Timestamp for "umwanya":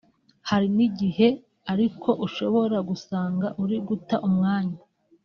4.27-4.77